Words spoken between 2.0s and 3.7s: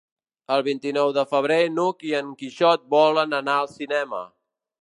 i en Quixot volen anar